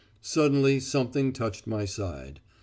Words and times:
"Suddenly 0.23 0.79
something 0.79 1.31
touched 1.31 1.67
my 1.67 1.85
side. 1.85 2.39